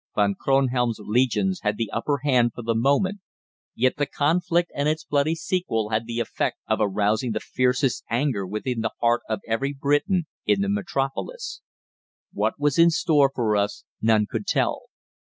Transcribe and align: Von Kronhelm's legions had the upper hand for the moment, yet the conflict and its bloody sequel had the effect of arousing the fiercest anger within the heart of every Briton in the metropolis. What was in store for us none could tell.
Von 0.15 0.33
Kronhelm's 0.33 0.97
legions 0.97 1.59
had 1.61 1.77
the 1.77 1.91
upper 1.93 2.21
hand 2.23 2.53
for 2.55 2.63
the 2.63 2.73
moment, 2.73 3.19
yet 3.75 3.97
the 3.97 4.07
conflict 4.07 4.71
and 4.73 4.89
its 4.89 5.03
bloody 5.05 5.35
sequel 5.35 5.89
had 5.89 6.07
the 6.07 6.19
effect 6.19 6.57
of 6.65 6.79
arousing 6.81 7.33
the 7.33 7.39
fiercest 7.39 8.03
anger 8.09 8.47
within 8.47 8.81
the 8.81 8.93
heart 8.99 9.21
of 9.29 9.41
every 9.47 9.73
Briton 9.79 10.25
in 10.47 10.61
the 10.61 10.69
metropolis. 10.69 11.61
What 12.33 12.59
was 12.59 12.79
in 12.79 12.89
store 12.89 13.31
for 13.35 13.55
us 13.55 13.83
none 14.01 14.25
could 14.27 14.47
tell. 14.47 14.85